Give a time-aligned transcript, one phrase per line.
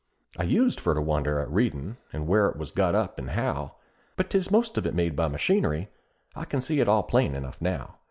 [0.35, 3.75] I used for to wonder at readin' and where it was got up, and how;
[4.15, 5.89] But 'tis most of it made by machinery
[6.35, 7.97] I can see it all plain enough now.